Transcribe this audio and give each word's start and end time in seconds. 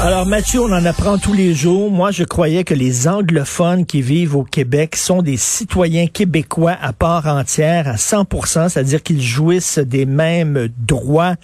Alors 0.00 0.26
Mathieu, 0.26 0.60
on 0.60 0.72
en 0.72 0.84
apprend 0.84 1.16
tous 1.16 1.32
les 1.32 1.54
jours. 1.54 1.90
Moi, 1.90 2.10
je 2.10 2.24
croyais 2.24 2.64
que 2.64 2.74
les 2.74 3.06
anglophones 3.06 3.86
qui 3.86 4.02
vivent 4.02 4.34
au 4.34 4.42
Québec 4.42 4.96
sont 4.96 5.22
des 5.22 5.36
citoyens 5.36 6.08
québécois 6.08 6.76
à 6.80 6.92
part 6.92 7.28
entière, 7.28 7.86
à 7.86 7.94
100%, 7.94 8.68
c'est-à-dire 8.68 9.02
qu'ils 9.02 9.22
jouissent 9.22 9.78
des 9.78 10.04
mêmes 10.06 10.68
droits, 10.78 11.34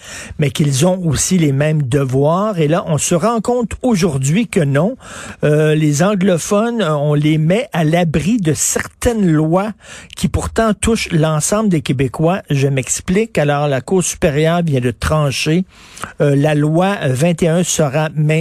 mais 0.40 0.50
qu'ils 0.50 0.86
ont 0.86 0.98
aussi 1.06 1.38
les 1.38 1.52
mêmes 1.52 1.82
devoirs. 1.82 2.58
Et 2.58 2.66
là, 2.66 2.84
on 2.88 2.98
se 2.98 3.14
rend 3.14 3.40
compte 3.40 3.72
aujourd'hui 3.82 4.48
que 4.48 4.60
non. 4.60 4.96
Euh, 5.44 5.76
les 5.76 6.02
anglophones, 6.02 6.82
on 6.82 7.14
les 7.14 7.38
met 7.38 7.68
à 7.72 7.84
l'abri 7.84 8.38
de 8.38 8.54
certaines 8.54 9.30
lois 9.30 9.72
qui 10.16 10.26
pourtant 10.26 10.74
touchent 10.74 11.12
l'ensemble 11.12 11.68
des 11.68 11.80
Québécois. 11.80 12.42
Je 12.50 12.66
m'explique. 12.66 13.38
Alors, 13.38 13.68
la 13.68 13.80
Cour 13.80 14.02
supérieure 14.02 14.62
vient 14.64 14.80
de 14.80 14.90
trancher. 14.90 15.64
Euh, 16.20 16.34
la 16.34 16.56
loi 16.56 16.96
21 17.06 17.62
sera 17.62 18.08
maintenue 18.14 18.37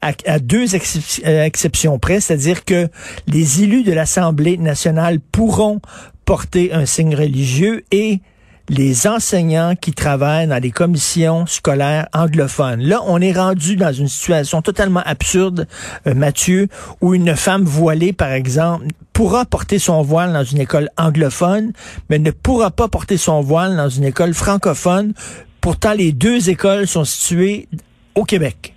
à, 0.00 0.38
deux 0.38 0.74
euh, 0.74 1.44
exceptions 1.44 1.98
près, 1.98 2.20
c'est-à-dire 2.20 2.64
que 2.64 2.88
les 3.26 3.62
élus 3.62 3.82
de 3.82 3.92
l'Assemblée 3.92 4.56
nationale 4.56 5.20
pourront 5.20 5.80
porter 6.24 6.72
un 6.72 6.86
signe 6.86 7.14
religieux 7.14 7.84
et 7.90 8.20
les 8.68 9.06
enseignants 9.06 9.74
qui 9.78 9.92
travaillent 9.92 10.46
dans 10.46 10.62
les 10.62 10.70
commissions 10.70 11.46
scolaires 11.46 12.08
anglophones. 12.14 12.80
Là, 12.80 13.00
on 13.06 13.20
est 13.20 13.32
rendu 13.32 13.76
dans 13.76 13.92
une 13.92 14.08
situation 14.08 14.62
totalement 14.62 15.02
absurde, 15.04 15.66
euh, 16.06 16.14
Mathieu, 16.14 16.68
où 17.00 17.14
une 17.14 17.36
femme 17.36 17.64
voilée, 17.64 18.12
par 18.12 18.32
exemple, 18.32 18.86
pourra 19.12 19.44
porter 19.44 19.78
son 19.78 20.02
voile 20.02 20.32
dans 20.32 20.44
une 20.44 20.60
école 20.60 20.88
anglophone, 20.96 21.72
mais 22.08 22.18
ne 22.18 22.30
pourra 22.30 22.70
pas 22.70 22.88
porter 22.88 23.16
son 23.16 23.40
voile 23.42 23.76
dans 23.76 23.88
une 23.88 24.04
école 24.04 24.34
francophone. 24.34 25.12
Pourtant, 25.60 25.92
les 25.92 26.12
deux 26.12 26.50
écoles 26.50 26.86
sont 26.86 27.04
situées 27.04 27.68
au 28.14 28.24
Québec. 28.24 28.73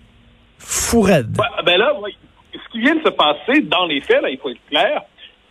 Fourette. 0.67 1.27
ben 1.65 1.77
là, 1.77 1.93
ce 2.53 2.71
qui 2.71 2.79
vient 2.79 2.95
de 2.95 3.01
se 3.01 3.09
passer, 3.09 3.61
dans 3.61 3.85
les 3.85 4.01
faits, 4.01 4.21
là, 4.21 4.29
il 4.29 4.37
faut 4.37 4.49
être 4.49 4.65
clair, 4.69 5.01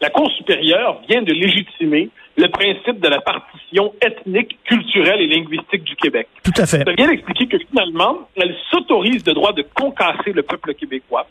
la 0.01 0.11
Cour 0.11 0.31
supérieure 0.33 1.01
vient 1.09 1.23
de 1.23 1.33
légitimer 1.33 2.11
le 2.37 2.49
principe 2.49 3.01
de 3.01 3.09
la 3.09 3.23
partition 3.23 3.95
ethnique, 4.03 4.59
culturelle 4.65 5.23
et 5.23 5.27
linguistique 5.27 5.85
du 5.85 5.97
Québec. 5.97 6.29
Tout 6.45 6.53
à 6.59 6.67
fait. 6.67 6.85
Ça 6.85 6.93
vient 6.93 7.09
d'expliquer 7.09 7.47
que 7.47 7.57
finalement, 7.71 8.29
elle 8.37 8.55
s'autorise 8.71 9.27
le 9.27 9.33
droit 9.33 9.55
de 9.55 9.65
concasser 9.75 10.33
le 10.35 10.43
peuple 10.43 10.75
québécois, 10.75 11.27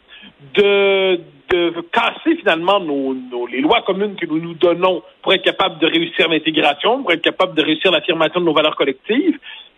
de, 0.55 1.21
de 1.51 1.73
casser 1.91 2.37
finalement 2.37 2.79
nos, 2.79 3.13
nos, 3.13 3.45
les 3.45 3.61
lois 3.61 3.83
communes 3.83 4.15
que 4.15 4.25
nous 4.25 4.39
nous 4.39 4.55
donnons 4.55 5.03
pour 5.21 5.31
être 5.33 5.43
capable 5.43 5.77
de 5.77 5.85
réussir 5.85 6.27
l'intégration, 6.27 7.03
pour 7.03 7.11
être 7.11 7.21
capable 7.21 7.53
de 7.53 7.61
réussir 7.61 7.91
l'affirmation 7.91 8.39
de 8.39 8.45
nos 8.45 8.53
valeurs 8.53 8.75
collectives, 8.75 9.37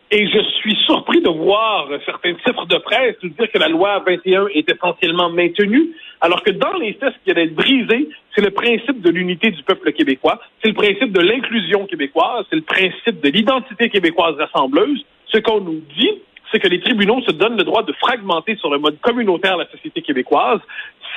et 0.10 0.28
je 0.28 0.40
suis 0.60 0.76
surpris 0.86 1.22
de 1.22 1.30
voir 1.30 1.90
certains 2.06 2.34
titres 2.34 2.66
de 2.66 2.78
presse 2.78 3.16
nous 3.24 3.30
dire 3.30 3.52
que 3.52 3.60
la 3.60 3.68
loi 3.68 4.04
21 4.08 4.48
est 4.54 4.72
essentiellement 4.72 5.30
maintenue, 5.30 5.90
alors 6.22 6.44
que 6.44 6.52
dans 6.52 6.74
les 6.78 6.94
faits, 6.94 7.14
ce 7.14 7.24
qui 7.24 7.32
allait 7.32 7.46
être 7.46 7.56
brisé, 7.56 8.10
c'est 8.34 8.42
le 8.42 8.52
principe 8.52 9.02
de 9.02 9.10
l'unité 9.10 9.52
du 9.52 9.62
peuple 9.64 9.92
québécois, 9.92 10.40
c'est 10.62 10.70
le 10.70 10.76
principe 10.76 11.12
de 11.12 11.20
l'inclusion 11.20 11.86
québécoise, 11.86 12.46
c'est 12.50 12.56
le 12.56 12.62
principe 12.62 13.22
de 13.22 13.30
l'identité 13.30 13.90
québécoise 13.90 14.36
rassembleuse. 14.38 15.04
Ce 15.28 15.40
qu'on 15.40 15.60
nous 15.60 15.82
dit, 15.98 16.22
c'est 16.52 16.60
que 16.60 16.70
les 16.70 16.80
tribunaux 16.80 17.22
se 17.24 17.32
donnent 17.32 17.58
le 17.58 17.66
droit 17.66 17.84
de 17.84 17.92
fragmenter 17.94 18.56
sur 18.56 18.72
le 18.72 18.80
mode 18.80 19.00
communautaire 19.02 19.58
la 19.58 19.70
société 19.70 20.02
québécoise. 20.02 20.60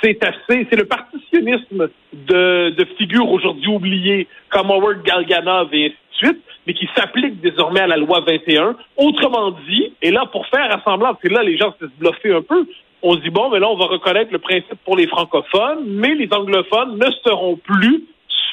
C'est 0.03 0.23
assez, 0.25 0.67
c'est 0.69 0.77
le 0.77 0.87
partitionnisme 0.87 1.89
de, 2.13 2.71
de 2.71 2.85
figures 2.99 3.31
aujourd'hui 3.31 3.69
oubliées 3.69 4.27
comme 4.49 4.71
Howard 4.71 5.05
Galganov 5.05 5.73
et 5.73 5.87
ainsi 5.87 5.95
de 5.95 6.27
suite 6.27 6.43
mais 6.67 6.75
qui 6.75 6.89
s'applique 6.97 7.41
désormais 7.41 7.81
à 7.81 7.87
la 7.87 7.97
loi 7.97 8.21
21. 8.27 8.77
Autrement 8.97 9.53
dit, 9.69 9.93
et 10.03 10.11
là, 10.11 10.27
pour 10.31 10.47
faire 10.47 10.75
assemblant, 10.77 11.09
parce 11.09 11.23
que 11.23 11.29
là, 11.29 11.43
les 11.43 11.57
gens 11.57 11.75
se 11.81 11.87
bluffer 11.99 12.35
un 12.35 12.43
peu, 12.43 12.67
on 13.03 13.15
se 13.15 13.21
dit, 13.21 13.31
bon, 13.31 13.51
mais 13.51 13.59
là, 13.59 13.69
on 13.69 13.77
va 13.77 13.87
reconnaître 13.87 14.33
le 14.33 14.39
principe 14.39 14.79
pour 14.85 14.97
les 14.97 15.07
francophones, 15.07 15.85
mais 15.87 16.15
les 16.15 16.29
anglophones 16.33 16.99
ne 16.99 17.11
seront 17.25 17.57
plus 17.57 18.05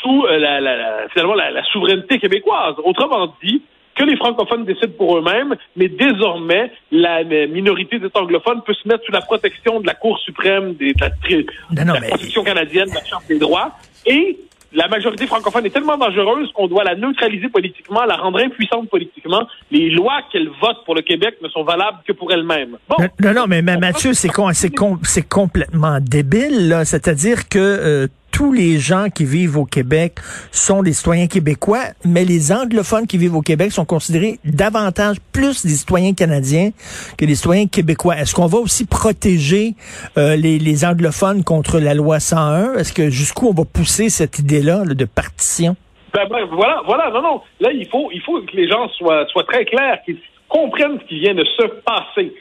sous 0.01 0.25
euh, 0.25 0.37
la, 0.37 0.61
la, 0.61 1.09
finalement 1.09 1.35
la, 1.35 1.51
la 1.51 1.63
souveraineté 1.65 2.19
québécoise. 2.19 2.75
Autrement 2.83 3.33
dit, 3.43 3.61
que 3.97 4.03
les 4.03 4.15
francophones 4.15 4.63
décident 4.63 4.93
pour 4.95 5.17
eux-mêmes, 5.17 5.55
mais 5.75 5.87
désormais, 5.87 6.71
la 6.91 7.23
minorité 7.23 7.99
des 7.99 8.09
anglophones 8.13 8.61
peut 8.61 8.73
se 8.73 8.87
mettre 8.87 9.03
sous 9.03 9.11
la 9.11 9.21
protection 9.21 9.79
de 9.79 9.87
la 9.87 9.95
Cour 9.95 10.19
suprême 10.19 10.75
des, 10.75 10.93
de 10.93 11.01
la, 11.01 11.09
de 11.09 11.93
la 11.93 12.09
Constitution 12.09 12.43
canadienne, 12.43 12.89
de 12.89 12.95
la 12.95 13.03
Charte 13.03 13.27
des 13.27 13.39
droits, 13.39 13.71
et 14.05 14.37
la 14.73 14.88
majorité 14.88 15.28
francophone 15.28 15.66
est 15.66 15.69
tellement 15.69 15.97
dangereuse 15.97 16.51
qu'on 16.53 16.67
doit 16.67 16.83
la 16.83 16.95
neutraliser 16.95 17.50
politiquement, 17.50 18.03
la 18.05 18.16
rendre 18.16 18.39
impuissante 18.39 18.89
politiquement. 18.89 19.47
Les 19.72 19.89
lois 19.89 20.22
qu'elle 20.31 20.50
vote 20.61 20.78
pour 20.85 20.95
le 20.95 21.01
Québec 21.01 21.38
ne 21.41 21.50
sont 21.50 21.63
valables 21.63 22.00
que 22.05 22.13
pour 22.13 22.31
elle-même. 22.31 22.77
non, 23.19 23.33
non, 23.33 23.45
mais, 23.47 23.61
Mathieu, 23.61 24.13
c'est 24.13 25.27
complètement 25.27 26.00
débile. 26.01 26.81
C'est-à-dire 26.85 27.47
que 27.50 27.59
euh, 27.59 28.07
tous 28.37 28.53
les 28.53 28.77
gens 28.77 29.07
qui 29.09 29.25
vivent 29.25 29.57
au 29.57 29.65
Québec 29.65 30.19
sont 30.51 30.83
des 30.83 30.93
citoyens 30.93 31.25
québécois, 31.25 31.85
mais 32.05 32.23
les 32.23 32.51
anglophones 32.51 33.07
qui 33.07 33.17
vivent 33.17 33.35
au 33.35 33.41
Québec 33.41 33.71
sont 33.71 33.83
considérés 33.83 34.37
davantage 34.45 35.17
plus 35.33 35.65
des 35.65 35.71
citoyens 35.71 36.13
canadiens 36.13 36.69
que 37.17 37.25
des 37.25 37.33
citoyens 37.33 37.65
québécois. 37.65 38.15
Est-ce 38.15 38.35
qu'on 38.35 38.45
va 38.45 38.59
aussi 38.59 38.85
protéger 38.85 39.73
euh, 40.19 40.35
les, 40.35 40.85
anglophones 40.85 41.43
contre 41.43 41.79
la 41.79 41.95
loi 41.95 42.19
101? 42.19 42.75
Est-ce 42.75 42.93
que 42.93 43.09
jusqu'où 43.09 43.47
on 43.47 43.53
va 43.53 43.63
pousser 43.65 44.09
cette 44.09 44.37
idée-là 44.37 44.85
de 44.85 45.05
partition? 45.05 45.75
Ben, 46.13 46.27
ben, 46.29 46.45
voilà, 46.51 46.83
voilà, 46.85 47.09
non, 47.09 47.23
non. 47.23 47.41
Là, 47.59 47.71
il 47.71 47.87
faut, 47.89 48.11
il 48.13 48.21
faut 48.21 48.39
que 48.41 48.55
les 48.55 48.69
gens 48.69 48.87
soient, 48.89 49.25
soient 49.29 49.45
très 49.45 49.65
clairs, 49.65 49.97
qu'ils 50.05 50.19
comprennent 50.47 50.99
ce 51.01 51.07
qui 51.07 51.21
vient 51.21 51.33
de 51.33 51.43
se 51.43 51.65
passer. 51.83 52.35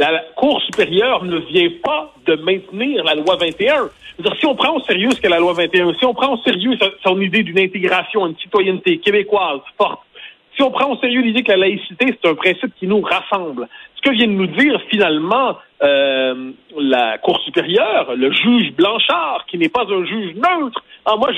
La 0.00 0.24
Cour 0.34 0.62
supérieure 0.62 1.24
ne 1.24 1.36
vient 1.36 1.68
pas 1.84 2.10
de 2.24 2.34
maintenir 2.36 3.04
la 3.04 3.14
loi 3.14 3.36
21 3.36 3.90
si 4.38 4.46
on 4.46 4.54
prend 4.54 4.76
au 4.76 4.80
sérieux 4.80 5.10
ce 5.12 5.20
qu'est 5.20 5.28
la 5.28 5.38
loi 5.38 5.52
21, 5.52 5.94
si 5.94 6.04
on 6.04 6.14
prend 6.14 6.34
au 6.34 6.38
sérieux 6.38 6.72
son 7.02 7.20
idée 7.20 7.42
d'une 7.42 7.58
intégration, 7.58 8.26
une 8.26 8.36
citoyenneté 8.38 8.98
québécoise 8.98 9.60
forte, 9.76 10.00
si 10.60 10.64
on 10.64 10.70
prend 10.70 10.92
au 10.92 10.96
sérieux 10.98 11.22
l'idée 11.22 11.42
que 11.42 11.52
la 11.52 11.56
laïcité, 11.56 12.06
c'est 12.08 12.28
un 12.28 12.34
principe 12.34 12.74
qui 12.78 12.86
nous 12.86 13.00
rassemble, 13.00 13.66
ce 13.96 14.02
que 14.02 14.14
vient 14.14 14.26
de 14.26 14.32
nous 14.32 14.46
dire 14.46 14.78
finalement 14.90 15.56
euh, 15.82 16.50
la 16.78 17.16
Cour 17.16 17.40
supérieure, 17.40 18.14
le 18.14 18.30
juge 18.30 18.72
Blanchard, 18.74 19.46
qui 19.48 19.56
n'est 19.56 19.70
pas 19.70 19.86
un 19.88 20.04
juge 20.04 20.34
neutre. 20.34 20.84
Ah, 21.06 21.16
moi, 21.16 21.30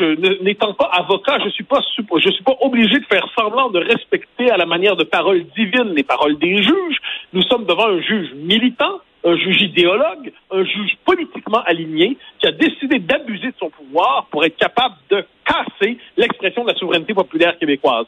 n'étant 0.43 0.75
pas 0.75 0.91
avocat, 0.93 1.39
je 1.45 1.51
suis 1.51 1.63
pas 1.63 1.81
je 2.17 2.31
suis 2.31 2.43
pas 2.43 2.57
obligé 2.63 2.99
de 2.99 3.05
faire 3.05 3.25
semblant 3.39 3.71
de 3.71 3.79
respecter 3.79 4.51
à 4.51 4.57
la 4.57 4.67
manière 4.67 4.97
de 4.97 5.05
parole 5.05 5.45
divine 5.57 5.95
les 5.95 6.03
paroles 6.03 6.37
des 6.39 6.61
juges. 6.61 6.99
Nous 7.33 7.43
sommes 7.43 7.65
devant 7.65 7.87
un 7.87 8.01
juge 8.01 8.33
militant 8.35 9.01
un 9.25 9.37
juge 9.37 9.63
idéologue, 9.63 10.33
un 10.51 10.65
juge 10.65 10.97
politiquement 11.05 11.63
aligné 11.65 12.17
qui 12.41 12.47
a 12.49 12.53
décidé 12.53 12.99
d'abuser 12.99 13.49
de 13.49 13.55
son 13.59 13.71
pouvoir 13.71 14.27
pour 14.31 14.45
être 14.45 14.57
capable 14.57 14.97
de 15.11 15.25
casser 15.45 15.99
l'expression 16.17 16.65
de 16.65 16.71
la 16.71 16.75
souveraineté 16.75 17.15
populaire 17.15 17.59
québécoise. 17.59 18.07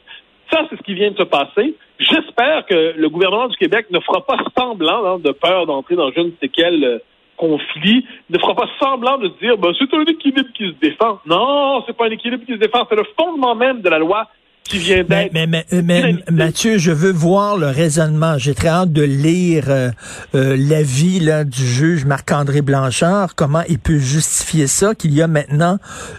Ça, 0.55 0.61
c'est 0.69 0.77
ce 0.77 0.83
qui 0.83 0.93
vient 0.93 1.11
de 1.11 1.17
se 1.17 1.23
passer. 1.23 1.75
J'espère 1.99 2.65
que 2.65 2.93
le 2.95 3.09
gouvernement 3.09 3.49
du 3.49 3.57
Québec 3.57 3.87
ne 3.91 3.99
fera 3.99 4.25
pas 4.25 4.37
semblant 4.57 5.05
hein, 5.05 5.19
de 5.19 5.31
peur 5.31 5.65
d'entrer 5.65 5.97
dans 5.97 6.09
je 6.11 6.21
ne 6.21 6.31
sais 6.41 6.47
quel 6.47 6.81
euh, 6.81 6.99
conflit, 7.35 8.05
ne 8.29 8.39
fera 8.39 8.55
pas 8.55 8.69
semblant 8.79 9.17
de 9.17 9.27
dire 9.41 9.57
ben, 9.57 9.73
c'est 9.77 9.93
un 9.93 10.05
équilibre 10.05 10.47
qui 10.53 10.67
se 10.67 10.75
défend. 10.79 11.19
Non, 11.25 11.83
c'est 11.85 11.97
pas 11.97 12.05
un 12.05 12.11
équilibre 12.11 12.45
qui 12.45 12.53
se 12.53 12.57
défend, 12.57 12.87
c'est 12.89 12.95
le 12.95 13.03
fondement 13.19 13.53
même 13.53 13.81
de 13.81 13.89
la 13.89 13.99
loi 13.99 14.29
qui 14.67 14.79
vient 14.79 15.03
d'être. 15.03 15.33
Mais, 15.33 15.47
mais, 15.47 15.65
mais, 15.71 16.15
Mathieu, 16.31 16.77
je 16.77 16.91
veux 16.91 17.11
voir 17.11 17.57
le 17.57 17.67
raisonnement. 17.67 18.37
J'ai 18.37 18.55
très 18.55 18.67
hâte 18.67 18.91
de 18.91 19.03
lire 19.03 19.65
euh, 19.69 19.89
euh, 20.33 20.57
l'avis 20.57 21.19
là, 21.19 21.43
du 21.43 21.65
juge 21.65 22.05
Marc-André 22.05 22.61
Blanchard, 22.61 23.35
comment 23.35 23.61
il 23.69 23.79
peut 23.79 23.99
justifier 23.99 24.67
ça, 24.67 24.95
qu'il 24.95 25.13
y 25.13 25.21
a 25.21 25.27
maintenant 25.27 25.77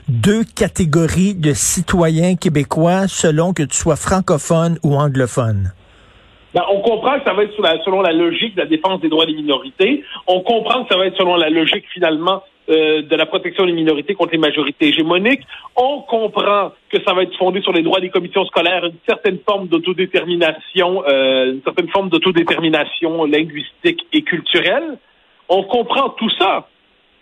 deux 0.08 0.44
catégories 0.44 1.34
de 1.34 1.52
citoyens 1.52 2.36
québécois 2.36 3.08
selon 3.08 3.52
que 3.52 3.64
tu 3.64 3.76
sois 3.76 3.96
francophone 3.96 4.78
ou 4.82 4.94
anglophone? 4.94 5.72
Ben, 6.54 6.62
on 6.72 6.80
comprend 6.80 7.18
que 7.18 7.24
ça 7.24 7.34
va 7.34 7.44
être 7.44 7.84
selon 7.84 8.00
la 8.00 8.12
logique 8.12 8.54
de 8.54 8.62
la 8.62 8.66
défense 8.66 9.00
des 9.00 9.08
droits 9.08 9.26
des 9.26 9.34
minorités. 9.34 10.04
On 10.26 10.40
comprend 10.40 10.84
que 10.84 10.88
ça 10.88 10.98
va 10.98 11.06
être 11.06 11.16
selon 11.18 11.36
la 11.36 11.50
logique 11.50 11.84
finalement 11.92 12.42
euh, 12.68 13.02
de 13.02 13.14
la 13.14 13.26
protection 13.26 13.64
des 13.64 13.72
minorités 13.72 14.14
contre 14.14 14.32
les 14.32 14.38
majorités 14.38 14.88
hégémoniques. 14.88 15.42
On 15.76 16.00
comprend 16.00 16.72
que 16.90 16.98
ça 17.06 17.14
va 17.14 17.22
être 17.22 17.36
fondé 17.36 17.60
sur 17.60 17.72
les 17.72 17.82
droits 17.82 18.00
des 18.00 18.10
commissions 18.10 18.44
scolaires, 18.46 18.84
une 18.84 18.98
certaine 19.08 19.38
forme 19.48 19.68
d'autodétermination, 19.68 21.04
euh, 21.06 21.52
une 21.52 21.62
certaine 21.62 21.88
forme 21.88 22.08
d'autodétermination 22.08 23.24
linguistique 23.24 24.04
et 24.12 24.22
culturelle. 24.22 24.98
On 25.48 25.62
comprend 25.62 26.10
tout 26.10 26.30
ça, 26.38 26.66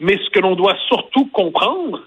mais 0.00 0.16
ce 0.16 0.30
que 0.30 0.40
l'on 0.40 0.56
doit 0.56 0.76
surtout 0.88 1.26
comprendre, 1.26 2.00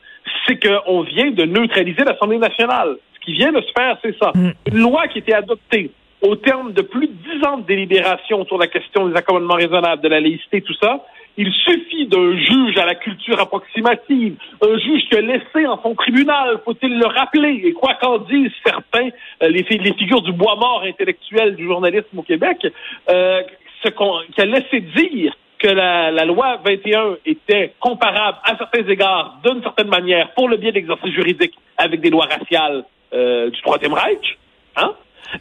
c'est 0.48 0.58
qu'on 0.60 1.02
vient 1.02 1.30
de 1.30 1.44
neutraliser 1.44 2.04
l'Assemblée 2.04 2.40
nationale. 2.40 2.98
Ce 3.14 3.26
qui 3.26 3.34
vient 3.34 3.52
de 3.52 3.62
se 3.62 3.72
faire, 3.78 3.98
c'est 4.04 4.18
ça. 4.18 4.32
Mm. 4.34 4.52
Une 4.72 4.80
loi 4.80 5.08
qui 5.10 5.20
était 5.20 5.34
adoptée 5.34 5.92
au 6.22 6.36
terme 6.36 6.74
de 6.74 6.82
plus 6.82 7.08
de 7.08 7.14
dix 7.14 7.46
ans 7.46 7.58
de 7.60 7.68
délibération 7.68 8.42
autour 8.42 8.58
de 8.58 8.64
la 8.64 8.70
question 8.70 9.08
des 9.08 9.16
accommodements 9.16 9.56
raisonnables, 9.56 10.02
de 10.02 10.08
la 10.08 10.20
laïcité, 10.20 10.62
tout 10.62 10.74
ça, 10.82 11.04
Il 11.38 11.54
suffit 11.54 12.08
d'un 12.08 12.36
juge 12.36 12.78
à 12.78 12.86
la 12.86 12.96
culture 12.96 13.40
approximative, 13.40 14.36
un 14.62 14.78
juge 14.80 15.04
qui 15.08 15.18
a 15.18 15.22
laissé 15.22 15.68
en 15.68 15.80
son 15.82 15.94
tribunal, 15.94 16.60
faut-il 16.66 16.98
le 16.98 17.06
rappeler, 17.06 17.62
et 17.64 17.74
quoi 17.74 17.94
qu'en 17.96 18.18
disent 18.18 18.52
certains, 18.66 19.10
euh, 19.44 19.50
les, 19.50 19.64
figures 19.64 20.22
du 20.24 20.32
bois 20.32 20.56
mort 20.56 20.84
intellectuel 20.84 21.56
du 21.56 21.66
journalisme 21.66 22.18
au 22.18 22.24
Québec, 22.24 22.66
euh, 23.10 23.42
ce 23.84 23.90
qui 23.90 24.42
a 24.42 24.46
laissé 24.46 24.80
dire 24.82 25.34
que 25.60 25.68
la, 25.68 26.12
la, 26.12 26.26
loi 26.26 26.60
21 26.66 27.18
était 27.26 27.74
comparable 27.80 28.40
à 28.44 28.58
certains 28.58 28.88
égards, 28.88 29.40
d'une 29.46 29.62
certaine 29.62 29.90
manière, 29.90 30.32
pour 30.34 30.50
le 30.50 30.58
bien 30.58 30.70
de 30.70 30.76
l'exercice 30.76 31.14
juridique 31.14 31.54
avec 31.78 32.02
des 32.02 32.10
lois 32.10 32.26
raciales 32.26 32.84
euh, 33.14 33.50
du 33.50 33.62
Troisième 33.62 33.94
Reich, 33.94 34.38
hein? 34.76 34.94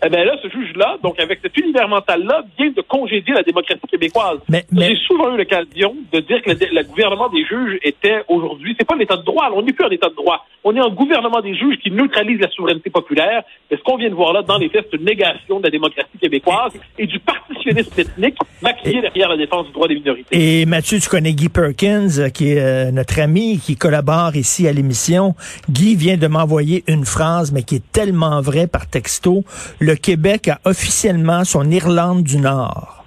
Eh 0.05 0.09
bien 0.09 0.25
là, 0.25 0.37
ce 0.43 0.49
juge-là, 0.49 0.99
donc 1.03 1.19
avec 1.21 1.41
cet 1.43 1.57
univers 1.57 1.89
mental-là, 1.89 2.43
vient 2.59 2.71
de 2.71 2.81
congédier 2.83 3.35
la 3.35 3.43
démocratie 3.43 3.87
québécoise. 3.91 4.39
Mais, 4.49 4.65
J'ai 4.73 4.97
souvent 5.07 5.35
eu 5.35 5.39
l'occasion 5.39 5.95
de 6.13 6.21
dire 6.21 6.43
que 6.43 6.51
le, 6.51 6.83
gouvernement 6.85 7.29
des 7.29 7.45
juges 7.45 7.79
était 7.83 8.23
aujourd'hui, 8.29 8.75
c'est 8.79 8.87
pas 8.87 8.97
l'état 8.97 9.17
de 9.17 9.23
droit, 9.23 9.51
on 9.55 9.63
n'est 9.63 9.73
plus 9.73 9.85
en 9.85 9.91
état 9.91 10.09
de 10.09 10.15
droit. 10.15 10.45
On 10.65 10.75
est 10.75 10.81
en 10.81 10.91
gouvernement 10.91 11.41
des 11.41 11.55
juges 11.55 11.77
qui 11.81 11.93
neutralise 11.93 12.41
la 12.41 12.51
souveraineté 12.51 12.91
populaire. 12.91 13.45
Et 13.71 13.77
ce 13.77 13.83
qu'on 13.83 13.97
vient 13.97 14.11
de 14.11 14.15
voir 14.15 14.33
là, 14.33 14.43
dans 14.43 14.59
les 14.59 14.69
faits, 14.69 14.89
c'est 14.91 14.97
une 14.97 15.05
négation 15.05 15.61
de 15.61 15.65
la 15.65 15.71
démocratie 15.71 16.19
québécoise 16.21 16.73
et 16.99 17.07
du 17.07 17.21
partitionnisme 17.21 18.01
ethnique 18.01 18.37
maquillé 18.63 19.01
derrière 19.01 19.29
la 19.29 19.37
défense 19.37 19.67
du 19.67 19.73
droit 19.73 19.87
des 19.87 19.95
minorités. 19.95 20.27
Et 20.33 20.67
Mathieu, 20.67 20.99
tu 20.99 21.09
connais 21.09 21.35
Guy 21.35 21.49
Perkins, 21.49 22.31
qui 22.35 22.53
est 22.53 22.61
euh, 22.61 22.91
notre 22.91 23.21
ami, 23.21 23.61
qui 23.65 23.77
collabore 23.77 24.35
ici 24.35 24.67
à 24.67 24.73
l'émission. 24.73 25.37
Guy 25.71 25.95
vient 25.95 26.17
de 26.17 26.27
m'envoyer 26.27 26.83
une 26.89 27.05
phrase, 27.05 27.53
mais 27.53 27.63
qui 27.63 27.77
est 27.77 27.93
tellement 27.93 28.41
vraie 28.41 28.67
par 28.67 28.89
texto 28.89 29.45
le 29.81 29.95
Québec 29.95 30.49
a 30.49 30.59
officiellement 30.65 31.45
son 31.45 31.71
Irlande 31.71 32.23
du 32.23 32.39
Nord. 32.39 33.05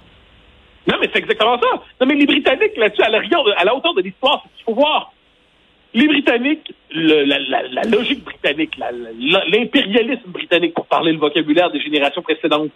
Non, 0.86 0.96
mais 1.00 1.08
c'est 1.12 1.20
exactement 1.20 1.58
ça. 1.60 1.68
Non, 2.00 2.06
mais 2.06 2.14
les 2.14 2.26
Britanniques, 2.26 2.76
là-dessus, 2.76 3.02
à 3.02 3.10
la, 3.10 3.74
hauteur 3.74 3.94
de 3.94 4.02
l'histoire, 4.02 4.42
qu'il 4.56 4.64
faut 4.64 4.74
voir. 4.74 5.12
Les 5.92 6.06
Britanniques, 6.06 6.72
la, 6.92 7.82
logique 7.84 8.24
britannique, 8.24 8.76
l'impérialisme 8.78 10.30
britannique, 10.30 10.74
pour 10.74 10.86
parler 10.86 11.12
le 11.12 11.18
vocabulaire 11.18 11.70
des 11.70 11.80
générations 11.80 12.22
précédentes, 12.22 12.70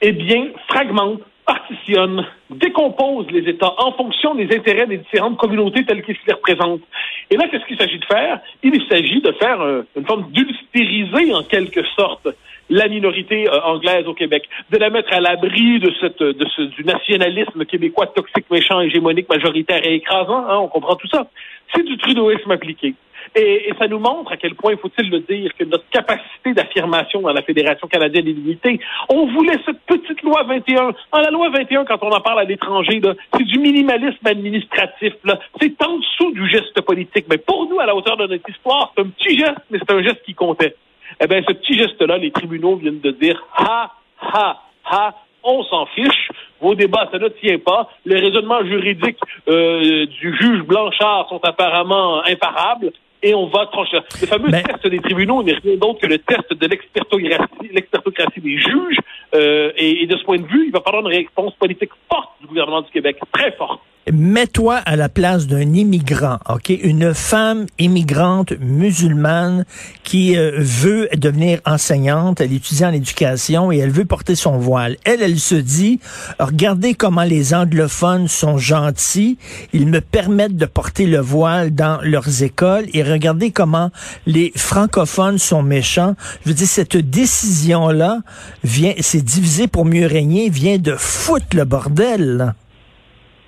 eh 0.00 0.12
bien, 0.12 0.48
fragmente, 0.68 1.20
partitionne, 1.46 2.26
décompose 2.50 3.30
les 3.30 3.48
États 3.48 3.72
en 3.78 3.92
fonction 3.92 4.34
des 4.34 4.54
intérêts 4.54 4.86
des 4.86 4.98
différentes 4.98 5.38
communautés 5.38 5.84
telles 5.84 6.02
qu'ils 6.02 6.16
se 6.16 6.26
les 6.26 6.32
représentent. 6.32 6.82
Et 7.30 7.36
là, 7.36 7.46
qu'est-ce 7.48 7.64
qu'il 7.66 7.78
s'agit 7.78 7.98
de 7.98 8.04
faire? 8.04 8.40
Il 8.62 8.82
s'agit 8.88 9.20
de 9.20 9.32
faire 9.32 9.60
euh, 9.60 9.82
une 9.96 10.04
forme 10.04 10.30
d'ulstériser, 10.32 11.32
en 11.32 11.44
quelque 11.44 11.84
sorte, 11.96 12.28
la 12.70 12.88
minorité 12.88 13.48
euh, 13.48 13.60
anglaise 13.62 14.06
au 14.06 14.14
Québec, 14.14 14.48
de 14.70 14.78
la 14.78 14.90
mettre 14.90 15.12
à 15.12 15.20
l'abri 15.20 15.78
de 15.78 15.92
cette 16.00 16.22
de 16.22 16.46
ce, 16.56 16.62
du 16.62 16.84
nationalisme 16.84 17.64
québécois 17.64 18.06
toxique, 18.06 18.46
méchant, 18.50 18.80
hégémonique, 18.80 19.28
majoritaire 19.28 19.80
et 19.84 19.94
écrasant. 19.94 20.46
Hein, 20.48 20.58
on 20.58 20.68
comprend 20.68 20.96
tout 20.96 21.08
ça. 21.08 21.28
C'est 21.74 21.84
du 21.84 21.96
trudeauisme 21.98 22.50
appliqué. 22.50 22.94
Et, 23.34 23.68
et, 23.68 23.72
ça 23.78 23.88
nous 23.88 23.98
montre 23.98 24.32
à 24.32 24.36
quel 24.36 24.54
point, 24.54 24.76
faut-il 24.76 25.10
le 25.10 25.20
dire, 25.20 25.50
que 25.58 25.64
notre 25.64 25.88
capacité 25.90 26.54
d'affirmation 26.54 27.20
dans 27.22 27.32
la 27.32 27.42
Fédération 27.42 27.88
canadienne 27.88 28.28
est 28.28 28.32
limitée. 28.32 28.80
On 29.08 29.26
voulait 29.26 29.58
cette 29.66 29.80
petite 29.80 30.22
loi 30.22 30.44
21. 30.44 30.92
En 31.12 31.18
la 31.18 31.30
loi 31.30 31.50
21, 31.50 31.84
quand 31.84 32.02
on 32.02 32.10
en 32.10 32.20
parle 32.20 32.40
à 32.40 32.44
l'étranger, 32.44 33.00
c'est 33.36 33.44
du 33.44 33.58
minimalisme 33.58 34.26
administratif. 34.26 35.12
C'est 35.60 35.82
en 35.82 35.98
dessous 35.98 36.32
du 36.32 36.48
geste 36.48 36.80
politique. 36.82 37.26
Mais 37.28 37.38
pour 37.38 37.68
nous, 37.68 37.80
à 37.80 37.86
la 37.86 37.96
hauteur 37.96 38.16
de 38.16 38.26
notre 38.26 38.48
histoire, 38.48 38.92
c'est 38.94 39.02
un 39.02 39.08
petit 39.08 39.36
geste, 39.36 39.60
mais 39.70 39.78
c'est 39.78 39.94
un 39.94 40.02
geste 40.02 40.22
qui 40.24 40.34
comptait. 40.34 40.76
Eh 41.20 41.26
bien, 41.26 41.42
ce 41.46 41.52
petit 41.52 41.78
geste-là, 41.78 42.18
les 42.18 42.30
tribunaux 42.30 42.76
viennent 42.76 43.00
de 43.00 43.10
dire 43.10 43.42
ha, 43.56 43.92
ha, 44.20 44.62
ha, 44.84 45.14
on 45.42 45.62
s'en 45.64 45.86
fiche. 45.86 46.30
Vos 46.60 46.74
débats, 46.74 47.08
ça 47.10 47.18
ne 47.18 47.28
tient 47.28 47.58
pas. 47.58 47.88
Les 48.04 48.18
raisonnements 48.18 48.64
juridiques 48.64 49.18
euh, 49.48 50.06
du 50.06 50.36
juge 50.36 50.62
Blanchard 50.62 51.28
sont 51.28 51.42
apparemment 51.44 52.22
imparables 52.24 52.92
et 53.22 53.34
on 53.34 53.46
va 53.46 53.66
trancher. 53.66 53.98
Le 54.20 54.26
fameux 54.26 54.50
test 54.50 54.86
des 54.86 55.00
tribunaux 55.00 55.42
n'est 55.42 55.54
rien 55.54 55.76
d'autre 55.76 56.00
que 56.00 56.06
le 56.06 56.18
test 56.18 56.52
de 56.52 56.66
l'expertocratie 56.66 58.40
des 58.40 58.58
juges. 58.58 58.98
Euh, 59.34 59.72
et, 59.76 60.02
et, 60.02 60.06
de 60.06 60.16
ce 60.16 60.24
point 60.24 60.38
de 60.38 60.46
vue, 60.46 60.66
il 60.66 60.72
va 60.72 60.80
falloir 60.80 61.02
une 61.02 61.14
réponse 61.14 61.54
politique 61.54 61.90
forte 62.12 62.30
du 62.40 62.46
gouvernement 62.46 62.82
du 62.82 62.90
Québec, 62.90 63.18
très 63.32 63.52
forte. 63.52 63.80
Mets-toi 64.12 64.76
à 64.76 64.94
la 64.94 65.08
place 65.08 65.48
d'un 65.48 65.72
immigrant, 65.74 66.38
ok, 66.48 66.68
une 66.68 67.12
femme 67.12 67.66
immigrante 67.80 68.52
musulmane 68.60 69.64
qui 70.04 70.36
euh, 70.36 70.52
veut 70.58 71.08
devenir 71.16 71.58
enseignante, 71.66 72.40
elle 72.40 72.52
étudie 72.52 72.84
en 72.84 72.92
éducation 72.92 73.72
et 73.72 73.78
elle 73.78 73.90
veut 73.90 74.04
porter 74.04 74.36
son 74.36 74.58
voile. 74.58 74.96
Elle, 75.02 75.22
elle 75.22 75.40
se 75.40 75.56
dit, 75.56 75.98
regardez 76.38 76.94
comment 76.94 77.24
les 77.24 77.52
anglophones 77.52 78.28
sont 78.28 78.58
gentils, 78.58 79.38
ils 79.72 79.88
me 79.88 80.00
permettent 80.00 80.56
de 80.56 80.66
porter 80.66 81.06
le 81.06 81.18
voile 81.18 81.74
dans 81.74 81.98
leurs 82.02 82.44
écoles 82.44 82.86
et 82.94 83.02
regardez 83.02 83.50
comment 83.50 83.90
les 84.24 84.52
francophones 84.54 85.38
sont 85.38 85.64
méchants. 85.64 86.14
Je 86.44 86.50
veux 86.50 86.54
dire, 86.54 86.68
cette 86.68 86.96
décision-là 86.96 88.20
vient, 88.62 88.94
c'est 89.00 89.24
divisé 89.24 89.66
pour 89.66 89.84
mieux 89.84 90.06
régner, 90.06 90.48
vient 90.48 90.78
de 90.78 90.94
foutre 90.96 91.56
le 91.56 91.64
bordel. 91.64 92.54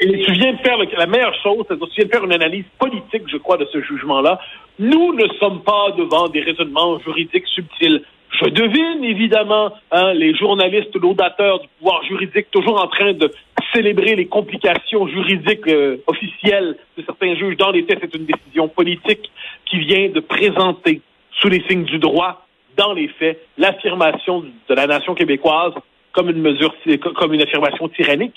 Et 0.00 0.25
tu 0.25 0.33
viens 0.33 0.53
de 0.53 0.59
faire 0.59 0.79
la 0.97 1.06
meilleure 1.06 1.35
chose, 1.43 1.65
c'est 1.69 1.79
que 1.79 1.85
tu 1.87 1.97
viens 1.97 2.05
de 2.05 2.11
faire 2.11 2.25
une 2.25 2.33
analyse 2.33 2.65
politique, 2.79 3.23
je 3.27 3.37
crois, 3.37 3.56
de 3.56 3.67
ce 3.73 3.81
jugement-là. 3.83 4.39
Nous 4.79 5.12
ne 5.15 5.27
sommes 5.41 5.62
pas 5.62 5.91
devant 5.97 6.29
des 6.29 6.41
raisonnements 6.41 7.00
juridiques 7.00 7.47
subtils. 7.49 8.03
Je 8.41 8.49
devine 8.49 9.03
évidemment 9.03 9.73
hein, 9.91 10.12
les 10.12 10.35
journalistes 10.37 10.95
laudateurs 10.95 11.61
du 11.61 11.69
pouvoir 11.79 12.05
juridique 12.05 12.50
toujours 12.53 12.81
en 12.81 12.87
train 12.87 13.12
de 13.12 13.33
célébrer 13.75 14.15
les 14.15 14.27
complications 14.27 15.09
juridiques 15.09 15.67
euh, 15.67 15.97
officielles 16.06 16.77
de 16.97 17.03
certains 17.05 17.35
juges. 17.35 17.56
Dans 17.56 17.73
les 17.73 17.83
faits, 17.83 17.99
c'est 18.01 18.15
une 18.15 18.27
décision 18.27 18.69
politique 18.69 19.31
qui 19.67 19.81
vient 19.81 20.11
de 20.11 20.21
présenter 20.21 21.01
sous 21.41 21.49
les 21.49 21.62
signes 21.69 21.85
du 21.85 21.99
droit, 21.99 22.47
dans 22.77 22.93
les 22.93 23.09
faits, 23.09 23.44
l'affirmation 23.56 24.44
de 24.69 24.75
la 24.75 24.87
nation 24.87 25.15
québécoise 25.15 25.73
comme 26.12 26.31
une 26.31 26.41
mesure, 26.41 26.75
comme 27.17 27.35
une 27.35 27.43
affirmation 27.43 27.89
tyrannique. 27.89 28.37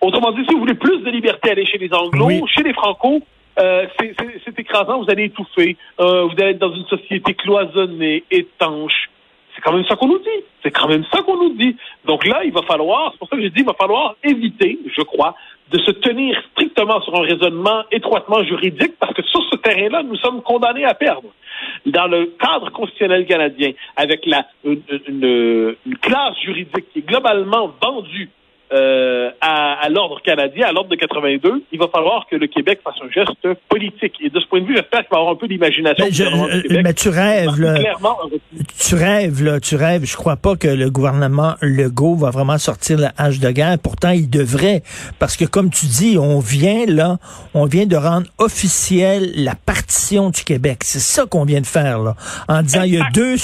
Autrement 0.00 0.32
dit, 0.32 0.44
si 0.46 0.54
vous 0.54 0.60
voulez 0.60 0.74
plus 0.74 0.98
de 0.98 1.10
liberté, 1.10 1.50
aller 1.50 1.66
chez 1.66 1.78
les 1.78 1.92
Anglo, 1.92 2.46
chez 2.46 2.62
les 2.62 2.74
Franco, 2.74 3.22
euh, 3.58 3.86
c'est 3.98 4.58
écrasant, 4.58 5.02
vous 5.02 5.10
allez 5.10 5.24
étouffer, 5.24 5.76
euh, 6.00 6.24
vous 6.24 6.34
allez 6.38 6.50
être 6.50 6.58
dans 6.58 6.74
une 6.74 6.86
société 6.86 7.34
cloisonnée, 7.34 8.24
étanche. 8.30 9.08
C'est 9.54 9.62
quand 9.62 9.72
même 9.72 9.86
ça 9.86 9.96
qu'on 9.96 10.08
nous 10.08 10.18
dit. 10.18 10.44
C'est 10.62 10.70
quand 10.70 10.88
même 10.88 11.04
ça 11.10 11.22
qu'on 11.22 11.36
nous 11.36 11.54
dit. 11.54 11.74
Donc 12.04 12.26
là, 12.26 12.42
il 12.44 12.52
va 12.52 12.60
falloir, 12.62 13.12
c'est 13.12 13.18
pour 13.18 13.28
ça 13.28 13.36
que 13.36 13.42
j'ai 13.42 13.48
dit, 13.48 13.60
il 13.60 13.66
va 13.66 13.72
falloir 13.72 14.14
éviter, 14.22 14.78
je 14.94 15.00
crois, 15.00 15.34
de 15.70 15.78
se 15.78 15.92
tenir 15.92 16.38
strictement 16.52 17.00
sur 17.00 17.14
un 17.16 17.22
raisonnement 17.22 17.84
étroitement 17.90 18.44
juridique, 18.44 18.92
parce 19.00 19.14
que 19.14 19.22
sur 19.22 19.42
ce 19.50 19.56
terrain-là, 19.56 20.02
nous 20.02 20.16
sommes 20.16 20.42
condamnés 20.42 20.84
à 20.84 20.92
perdre. 20.92 21.30
Dans 21.86 22.06
le 22.06 22.34
cadre 22.38 22.70
constitutionnel 22.70 23.24
canadien, 23.24 23.72
avec 23.96 24.26
la, 24.26 24.46
une, 24.64 24.82
une 25.86 25.98
classe 26.02 26.38
juridique 26.42 26.92
qui 26.92 26.98
est 26.98 27.06
globalement 27.06 27.72
vendue 27.82 28.28
euh, 28.72 29.30
à, 29.40 29.88
l'ordre 29.88 30.20
canadien, 30.22 30.66
à 30.66 30.72
l'ordre 30.72 30.90
de 30.90 30.96
82, 30.96 31.62
il 31.70 31.78
va 31.78 31.86
falloir 31.88 32.26
que 32.28 32.34
le 32.34 32.48
Québec 32.48 32.80
fasse 32.82 32.96
un 33.00 33.10
geste 33.10 33.60
politique. 33.68 34.14
Et 34.20 34.28
de 34.28 34.40
ce 34.40 34.46
point 34.46 34.60
de 34.60 34.66
vue, 34.66 34.74
j'espère 34.74 35.00
qu'il 35.00 35.10
va 35.10 35.18
y 35.18 35.20
avoir 35.20 35.34
un 35.34 35.36
peu 35.36 35.46
d'imagination. 35.46 36.06
Mais, 36.70 36.82
mais, 36.82 36.94
tu 36.94 37.08
rêves, 37.08 37.60
là, 37.60 37.78
tu 38.78 38.94
rêves, 38.96 39.42
là, 39.44 39.60
tu 39.60 39.76
rêves. 39.76 40.04
Je 40.04 40.16
crois 40.16 40.36
pas 40.36 40.56
que 40.56 40.66
le 40.66 40.90
gouvernement 40.90 41.54
Legault 41.60 42.16
va 42.16 42.30
vraiment 42.30 42.58
sortir 42.58 42.98
la 42.98 43.12
hache 43.16 43.38
de 43.38 43.50
guerre. 43.50 43.78
Pourtant, 43.80 44.10
il 44.10 44.28
devrait, 44.28 44.82
parce 45.20 45.36
que 45.36 45.44
comme 45.44 45.70
tu 45.70 45.86
dis, 45.86 46.18
on 46.18 46.40
vient 46.40 46.86
là, 46.86 47.18
on 47.54 47.66
vient 47.66 47.86
de 47.86 47.96
rendre 47.96 48.26
officielle 48.38 49.30
la 49.36 49.54
partition 49.54 50.30
du 50.30 50.42
Québec. 50.42 50.78
C'est 50.82 50.98
ça 50.98 51.24
qu'on 51.26 51.44
vient 51.44 51.60
de 51.60 51.66
faire 51.66 52.00
là, 52.00 52.16
en 52.48 52.62
disant 52.62 52.82
il 52.82 52.94
y 52.94 53.00
a 53.00 53.06
deux, 53.12 53.36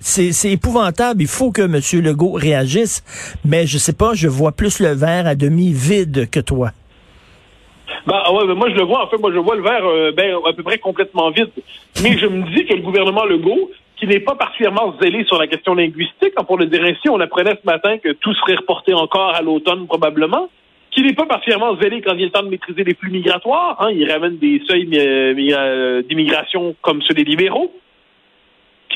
c'est 0.00 0.50
épouvantable. 0.50 1.22
Il 1.22 1.28
faut 1.28 1.52
que 1.52 1.62
M. 1.62 2.02
Legault 2.02 2.32
réagisse. 2.32 3.04
Mais 3.44 3.66
je 3.66 3.78
sais 3.78 3.92
pas, 3.92 4.14
je 4.14 4.28
vois 4.28 4.52
plus 4.52 4.80
le 4.80 4.94
verre 4.94 5.26
à 5.26 5.34
demi 5.34 5.72
vide 5.72 6.28
que 6.30 6.40
toi. 6.40 6.70
Ben, 8.06 8.22
ouais, 8.32 8.54
moi, 8.54 8.70
je 8.70 8.76
le 8.76 8.84
vois, 8.84 9.04
en 9.04 9.08
fait, 9.08 9.18
moi, 9.18 9.30
je 9.32 9.38
vois 9.38 9.56
le 9.56 9.62
verre 9.62 9.84
euh, 9.84 10.12
ben, 10.12 10.34
à 10.46 10.52
peu 10.52 10.62
près 10.62 10.78
complètement 10.78 11.30
vide. 11.30 11.50
Mais 12.02 12.16
je 12.16 12.26
me 12.26 12.42
dis 12.54 12.64
que 12.64 12.74
le 12.74 12.82
gouvernement 12.82 13.24
Legault, 13.24 13.70
qui 13.96 14.06
n'est 14.06 14.20
pas 14.20 14.34
particulièrement 14.34 14.94
zélé 15.00 15.24
sur 15.24 15.38
la 15.38 15.46
question 15.46 15.74
linguistique, 15.74 16.34
pour 16.46 16.56
le 16.56 16.66
dire 16.66 16.82
ainsi, 16.82 17.08
on 17.10 17.20
apprenait 17.20 17.58
ce 17.62 17.66
matin 17.66 17.98
que 17.98 18.12
tout 18.12 18.32
serait 18.34 18.56
reporté 18.56 18.94
encore 18.94 19.34
à 19.34 19.42
l'automne, 19.42 19.86
probablement, 19.86 20.48
qui 20.90 21.02
n'est 21.02 21.12
pas 21.12 21.26
particulièrement 21.26 21.76
zélé 21.80 22.00
quand 22.00 22.14
il 22.14 22.24
le 22.24 22.30
temps 22.30 22.42
de 22.42 22.48
maîtriser 22.48 22.84
les 22.84 22.94
flux 22.94 23.10
migratoires. 23.10 23.76
Hein, 23.80 23.90
il 23.92 24.10
ramène 24.10 24.38
des 24.38 24.62
seuils 24.66 24.88
euh, 24.94 25.34
euh, 25.36 26.02
d'immigration 26.08 26.74
comme 26.80 27.02
ceux 27.02 27.14
des 27.14 27.24
libéraux 27.24 27.70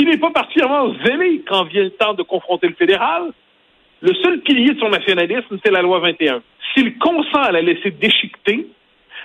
qui 0.04 0.10
n'est 0.10 0.18
pas 0.18 0.30
particulièrement 0.30 0.92
zélé 1.04 1.42
quand 1.46 1.64
vient 1.64 1.84
le 1.84 1.90
temps 1.90 2.14
de 2.14 2.22
confronter 2.22 2.68
le 2.68 2.74
fédéral. 2.74 3.32
Le 4.00 4.12
seul 4.22 4.40
pilier 4.40 4.74
de 4.74 4.80
son 4.80 4.90
nationalisme, 4.90 5.58
c'est 5.64 5.72
la 5.72 5.82
loi 5.82 5.98
21. 6.00 6.42
S'il 6.74 6.98
consent 6.98 7.40
à 7.40 7.52
la 7.52 7.62
laisser 7.62 7.90
déchiqueter, 7.90 8.66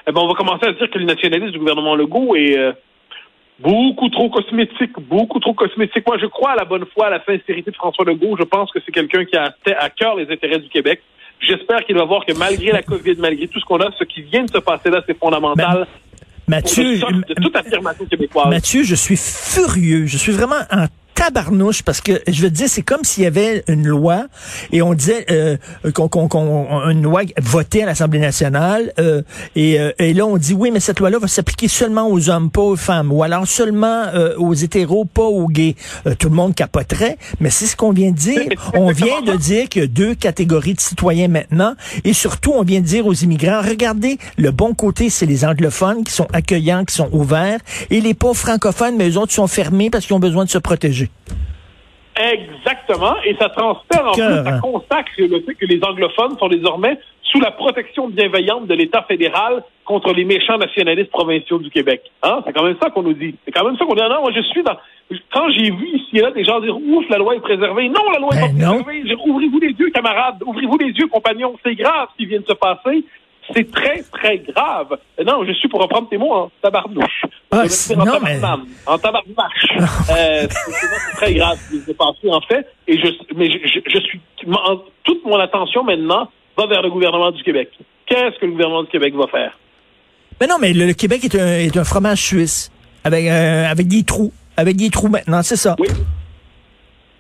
eh 0.08 0.12
ben, 0.12 0.22
on 0.22 0.28
va 0.28 0.34
commencer 0.36 0.68
à 0.68 0.72
dire 0.72 0.90
que 0.90 0.98
le 0.98 1.06
nationalisme 1.06 1.52
du 1.52 1.60
gouvernement 1.60 1.96
Legault 1.96 2.36
est 2.36 2.58
euh, 2.58 2.72
beaucoup 3.60 4.10
trop 4.10 4.30
cosmétique, 4.30 4.98
beaucoup 5.00 5.40
trop 5.40 5.54
cosmétique. 5.54 6.08
Moi, 6.08 6.18
je 6.20 6.28
crois 6.28 6.52
à 6.52 6.56
la 6.56 6.66
bonne 6.66 6.86
foi, 6.94 7.08
à 7.08 7.10
la 7.10 7.24
sincérité 7.26 7.72
de 7.72 7.76
François 7.76 8.06
Legault. 8.06 8.38
Je 8.40 8.46
pense 8.46 8.72
que 8.72 8.80
c'est 8.86 8.92
quelqu'un 8.92 9.26
qui 9.26 9.36
a 9.36 9.54
à 9.78 9.90
cœur 9.90 10.16
les 10.16 10.32
intérêts 10.32 10.60
du 10.60 10.70
Québec. 10.70 11.02
J'espère 11.42 11.84
qu'il 11.86 11.96
va 11.96 12.06
voir 12.06 12.26
que 12.26 12.34
malgré 12.38 12.72
la 12.72 12.84
COVID, 12.84 13.16
malgré 13.20 13.48
tout 13.48 13.60
ce 13.60 13.66
qu'on 13.66 13.80
a, 13.80 13.90
ce 13.98 14.04
qui 14.04 14.22
vient 14.22 14.44
de 14.44 14.50
se 14.50 14.60
passer 14.60 14.90
là, 14.90 15.02
c'est 15.06 15.18
fondamental. 15.18 15.88
Mathieu, 16.50 16.98
de 16.98 17.34
toute 17.36 17.56
affirmation 17.56 18.06
québécoise. 18.06 18.50
Mathieu, 18.50 18.84
je 18.84 18.96
suis 18.96 19.18
furieux. 19.18 20.08
Je 20.08 20.18
suis 20.18 20.32
vraiment 20.32 20.62
en 20.72 20.88
tabarnouche 21.20 21.84
parce 21.84 22.00
que 22.00 22.22
je 22.30 22.42
veux 22.42 22.50
dire 22.50 22.70
c'est 22.70 22.82
comme 22.82 23.04
s'il 23.04 23.24
y 23.24 23.26
avait 23.26 23.66
une 23.68 23.86
loi 23.86 24.28
et 24.72 24.82
on 24.82 24.94
disait 24.94 25.26
euh, 25.32 25.58
qu'on 25.94 26.08
qu'on 26.08 26.90
une 26.90 27.02
loi 27.02 27.24
votée 27.42 27.84
à 27.84 27.88
l'Assemblée 27.88 28.20
nationale 28.20 28.94
euh, 29.00 29.22
et, 29.54 29.82
euh, 29.82 29.92
et, 30.00 30.14
là 30.14 30.26
on 30.26 30.38
dit 30.38 30.54
oui 30.54 30.72
mais 30.72 30.80
cette 30.80 30.98
loi-là 31.02 31.20
va 31.20 31.28
s'appliquer 31.28 31.68
seulement 31.68 32.08
aux 32.10 32.30
hommes 32.30 32.50
pas 32.50 32.62
aux 32.62 32.78
femmes 32.78 33.12
ou 33.12 33.22
alors 33.22 33.46
seulement 33.46 34.06
euh, 34.14 34.34
aux 34.38 34.54
hétéros 34.54 35.04
pas 35.04 35.26
aux 35.26 35.50
gays. 35.50 35.76
Euh, 36.08 36.16
tout 36.18 36.30
le 36.30 36.36
monde 36.36 36.56
capoterait 36.56 37.18
mais 37.42 37.50
c'est 37.50 37.66
ce 37.66 37.76
qu'on 37.76 37.92
vient 37.92 38.12
de 38.12 38.16
dire. 38.16 38.40
On 38.74 38.92
vient 38.92 39.22
de 39.22 39.36
dire 39.36 39.68
qu'il 39.68 39.82
y 39.82 39.86
a 39.86 39.88
deux 39.88 40.16
catégories 40.16 40.76
de 40.76 40.80
citoyens 40.80 41.28
maintenant 41.28 41.74
et 42.06 42.14
surtout 42.14 42.54
on 42.54 42.64
vient 42.64 42.80
de 42.80 42.86
dire 42.86 43.06
aux 43.06 43.14
immigrants 43.14 43.62
regardez 43.62 44.20
le 44.38 44.52
bon 44.52 44.74
côté 44.74 45.10
c'est 45.10 45.26
les 45.26 45.44
anglophones 45.44 46.06
qui 46.06 46.14
sont 46.14 46.28
accueillants 46.32 46.86
qui 46.86 46.96
sont 46.96 47.10
ouverts 47.12 47.60
et 47.90 48.00
les 48.00 48.14
pauvres 48.14 48.38
francophones 48.38 48.96
mais 48.96 49.10
les 49.10 49.18
autres 49.18 49.34
sont 49.34 49.48
fermés 49.48 49.90
parce 49.90 50.06
qu'ils 50.06 50.16
ont 50.16 50.20
besoin 50.20 50.46
de 50.46 50.50
se 50.50 50.60
protéger 50.60 51.09
Exactement. 52.20 53.16
Et 53.24 53.36
ça 53.40 53.50
transfère 53.50 54.08
en 54.08 54.12
plus, 54.12 54.22
ça 54.22 54.60
consacre 54.62 55.12
le 55.18 55.40
fait 55.42 55.56
que 55.56 55.66
les 55.66 55.80
anglophones 55.84 56.38
sont 56.38 56.50
désormais 56.50 56.98
sous 57.24 57.40
la 57.40 57.52
protection 57.52 58.10
bienveillante 58.10 58.68
de 58.68 58.74
l'État 58.74 59.04
fédéral 59.08 59.64
contre 59.86 60.14
les 60.14 60.26
méchants 60.26 60.58
nationalistes 60.58 61.12
provinciaux 61.12 61.60
du 61.60 61.70
Québec. 61.70 62.02
Hein? 62.24 62.42
C'est 62.46 62.54
quand 62.54 62.64
même 62.64 62.76
ça 62.82 62.90
qu'on 62.90 63.04
nous 63.04 63.14
dit. 63.14 63.36
C'est 63.46 63.52
quand 63.52 63.64
même 63.64 63.78
ça 63.78 63.86
qu'on 63.86 63.96
dit. 63.96 64.02
Ah 64.04 64.10
non, 64.10 64.22
moi, 64.22 64.32
je 64.36 64.42
suis 64.42 64.64
dans. 64.64 64.78
Quand 65.32 65.50
j'ai 65.50 65.72
vu 65.72 65.88
ici 65.96 66.18
et 66.18 66.22
là 66.22 66.32
des 66.32 66.44
gens 66.44 66.60
dire 66.60 66.76
ouf, 66.76 67.06
la 67.10 67.18
loi 67.18 67.36
est 67.36 67.40
préservée. 67.40 67.90
Non, 67.90 68.12
la 68.12 68.20
loi 68.20 68.30
est 68.36 68.54
ben 68.54 68.78
pas 68.78 68.84
préservée. 68.84 69.16
Ouvrez-vous 69.26 69.60
les 69.60 69.72
yeux, 69.72 69.90
camarades. 69.92 70.44
Ouvrez-vous 70.46 70.78
les 70.78 70.92
yeux, 70.92 71.08
compagnons. 71.08 71.56
C'est 71.64 71.76
grave 71.76 72.10
ce 72.12 72.18
qui 72.18 72.26
vient 72.26 72.40
de 72.40 72.46
se 72.46 72.54
passer. 72.54 73.04
C'est 73.54 73.72
très, 73.72 74.04
très 74.04 74.38
grave. 74.40 74.98
Non, 75.26 75.44
je 75.46 75.54
suis 75.54 75.68
pour 75.68 75.82
reprendre 75.82 76.08
tes 76.10 76.18
mots 76.18 76.34
en 76.34 76.52
tabarnouche. 76.62 77.26
Ah, 77.52 77.64
non, 77.98 78.14
en 78.14 78.20
mais... 78.20 78.40
En 78.86 78.98
tabarnouche. 78.98 79.66
euh, 80.12 80.48
c'est 80.50 81.16
très 81.18 81.34
grave 81.34 81.58
ce 81.58 81.76
qui 81.76 81.82
s'est 81.84 81.94
passé, 81.94 82.30
en 82.30 82.42
fait. 82.42 82.68
Et 82.88 82.98
je, 82.98 83.08
mais 83.36 83.50
je, 83.50 83.80
je, 83.86 84.00
suis, 84.00 84.22
toute 85.04 85.26
mon 85.26 85.40
attention 85.40 85.84
maintenant 85.84 86.30
va 86.58 86.68
vers 86.68 86.82
le 86.82 86.90
gouvernement 86.90 87.32
du 87.32 87.44
Québec. 87.44 87.72
Qu'est-ce 88.06 88.40
que 88.40 88.46
le 88.46 88.52
gouvernement 88.52 88.84
du 88.84 88.90
Québec 88.90 89.14
va 89.16 89.28
faire? 89.28 89.58
Mais 90.40 90.48
non, 90.48 90.56
mais 90.60 90.74
le, 90.74 90.94
Québec 90.94 91.24
est 91.24 91.36
un, 91.36 91.58
est 91.60 91.78
un 91.78 91.84
fromage 91.84 92.22
suisse. 92.22 92.72
Avec, 93.04 93.28
euh, 93.28 93.66
avec 93.66 93.88
des 93.88 94.04
trous. 94.04 94.32
Avec 94.58 94.76
des 94.76 94.90
trous 94.90 95.08
maintenant, 95.08 95.42
c'est 95.42 95.56
ça. 95.56 95.76
Oui. 95.80 95.88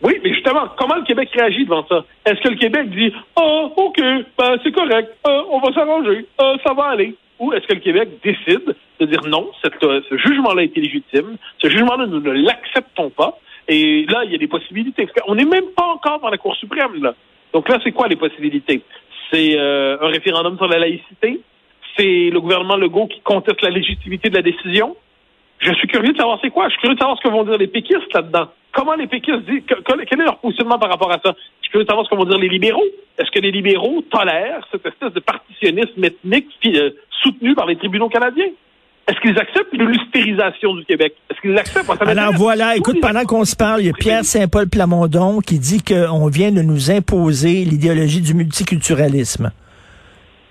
Oui, 0.01 0.19
mais 0.23 0.33
justement, 0.33 0.69
comment 0.77 0.95
le 0.95 1.03
Québec 1.03 1.29
réagit 1.33 1.65
devant 1.65 1.85
ça? 1.87 2.05
Est-ce 2.25 2.41
que 2.41 2.49
le 2.49 2.55
Québec 2.55 2.89
dit 2.89 3.13
Ah, 3.35 3.65
OK, 3.75 3.99
ben, 4.37 4.57
c'est 4.63 4.71
correct, 4.71 5.09
euh, 5.27 5.41
on 5.51 5.59
va 5.59 5.73
s'arranger, 5.73 6.25
euh, 6.41 6.57
ça 6.65 6.73
va 6.73 6.89
aller? 6.89 7.15
Ou 7.39 7.53
est-ce 7.53 7.67
que 7.67 7.73
le 7.73 7.79
Québec 7.79 8.09
décide 8.23 8.75
de 8.99 9.05
dire 9.05 9.21
non, 9.27 9.49
euh, 9.83 10.01
ce 10.09 10.17
jugement-là 10.17 10.63
est 10.63 10.75
illégitime, 10.77 11.37
ce 11.61 11.69
jugement-là, 11.69 12.05
nous 12.07 12.19
ne 12.19 12.31
l'acceptons 12.31 13.09
pas, 13.09 13.37
et 13.67 14.05
là, 14.09 14.23
il 14.25 14.31
y 14.31 14.35
a 14.35 14.37
des 14.37 14.47
possibilités. 14.47 15.07
On 15.27 15.35
n'est 15.35 15.45
même 15.45 15.67
pas 15.75 15.85
encore 15.85 16.19
dans 16.19 16.29
la 16.29 16.37
Cour 16.37 16.55
suprême, 16.55 17.01
là. 17.01 17.13
Donc 17.53 17.67
là, 17.67 17.79
c'est 17.83 17.91
quoi 17.91 18.07
les 18.07 18.15
possibilités? 18.15 18.81
C'est 19.31 19.57
un 19.59 20.07
référendum 20.07 20.57
sur 20.57 20.67
la 20.67 20.79
laïcité, 20.79 21.39
c'est 21.97 22.29
le 22.29 22.39
gouvernement 22.39 22.77
Legault 22.77 23.07
qui 23.07 23.21
conteste 23.21 23.61
la 23.61 23.69
légitimité 23.69 24.29
de 24.29 24.35
la 24.35 24.41
décision? 24.41 24.95
Je 25.59 25.73
suis 25.73 25.87
curieux 25.87 26.13
de 26.13 26.17
savoir 26.17 26.39
c'est 26.41 26.49
quoi. 26.49 26.65
Je 26.65 26.71
suis 26.71 26.79
curieux 26.79 26.95
de 26.95 26.99
savoir 26.99 27.17
ce 27.17 27.27
que 27.27 27.31
vont 27.31 27.43
dire 27.43 27.57
les 27.57 27.67
péquistes 27.67 28.13
là-dedans. 28.13 28.47
Comment 28.71 28.95
les 28.95 29.07
péquistes 29.07 29.45
disent, 29.45 29.63
quel 29.67 30.21
est 30.21 30.23
leur 30.23 30.37
positionnement 30.39 30.79
par 30.79 30.89
rapport 30.89 31.11
à 31.11 31.19
ça? 31.23 31.35
Je 31.61 31.77
veux 31.77 31.85
savoir 31.85 32.05
ce 32.05 32.09
que 32.09 32.15
vont 32.15 32.25
dire 32.25 32.37
les 32.37 32.49
libéraux. 32.49 32.83
Est-ce 33.17 33.29
que 33.31 33.39
les 33.39 33.51
libéraux 33.51 34.01
tolèrent 34.09 34.65
cette 34.71 34.85
espèce 34.85 35.13
de 35.13 35.19
partitionnisme 35.19 36.03
ethnique 36.03 36.47
euh, 36.65 36.91
soutenu 37.21 37.55
par 37.55 37.65
les 37.65 37.75
tribunaux 37.75 38.09
canadiens? 38.09 38.49
Est-ce 39.07 39.19
qu'ils 39.21 39.37
acceptent 39.39 39.73
l'ulstérisation 39.73 40.75
du 40.75 40.85
Québec? 40.85 41.15
Est-ce 41.31 41.41
qu'ils 41.41 41.51
l'acceptent? 41.51 41.89
Alors 42.01 42.33
voilà, 42.33 42.75
écoute, 42.75 43.01
pendant 43.01 43.23
qu'on 43.25 43.43
se 43.43 43.55
parle, 43.55 43.81
il 43.81 43.87
y 43.87 43.89
a 43.89 43.93
Pierre 43.93 44.23
Saint-Paul 44.23 44.69
Plamondon 44.69 45.39
qui 45.39 45.57
dit 45.57 45.81
qu'on 45.83 46.27
vient 46.27 46.51
de 46.51 46.61
nous 46.61 46.91
imposer 46.91 47.65
l'idéologie 47.65 48.21
du 48.21 48.35
multiculturalisme. 48.35 49.51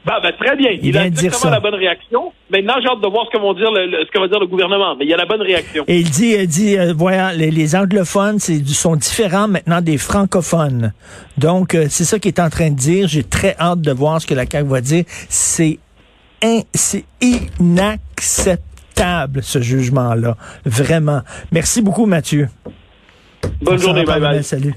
Bah, 0.04 0.20
ben, 0.22 0.32
très 0.40 0.56
bien. 0.56 0.70
Il, 0.82 0.96
a 0.96 1.06
exactement 1.06 1.50
la 1.50 1.60
bonne 1.60 1.74
réaction. 1.74 2.32
Maintenant, 2.50 2.74
j'ai 2.80 2.88
hâte 2.88 3.02
de 3.02 3.08
voir 3.08 3.26
ce 3.26 3.36
que, 3.36 3.42
vont 3.42 3.52
dire 3.52 3.70
le, 3.70 4.04
ce 4.06 4.10
que 4.10 4.18
va 4.18 4.28
dire 4.28 4.40
le 4.40 4.46
gouvernement. 4.46 4.96
Mais 4.96 5.04
il 5.04 5.10
y 5.10 5.14
a 5.14 5.16
la 5.16 5.26
bonne 5.26 5.42
réaction. 5.42 5.84
Et 5.86 5.98
il 5.98 6.10
dit, 6.10 6.34
il 6.38 6.46
dit 6.46 6.78
euh, 6.78 6.94
voilà, 6.96 7.34
les, 7.34 7.76
anglophones 7.76 8.38
sont 8.38 8.96
différents 8.96 9.48
maintenant 9.48 9.82
des 9.82 9.98
francophones. 9.98 10.92
Donc, 11.36 11.74
euh, 11.74 11.86
c'est 11.90 12.04
ça 12.04 12.18
qu'il 12.18 12.30
est 12.30 12.40
en 12.40 12.48
train 12.48 12.70
de 12.70 12.76
dire. 12.76 13.08
J'ai 13.08 13.24
très 13.24 13.56
hâte 13.58 13.80
de 13.80 13.92
voir 13.92 14.20
ce 14.20 14.26
que 14.26 14.34
la 14.34 14.46
CAQ 14.46 14.68
va 14.68 14.80
dire. 14.80 15.04
C'est 15.28 15.78
c'est 16.72 17.04
inacceptable, 17.20 19.42
ce 19.42 19.60
jugement-là. 19.60 20.36
Vraiment. 20.64 21.22
Merci 21.50 21.82
beaucoup, 21.82 22.06
Mathieu. 22.06 22.48
Bonne 23.60 23.78
journée. 23.78 24.04
Bye 24.04 24.20
bye. 24.20 24.44
Salut. 24.44 24.74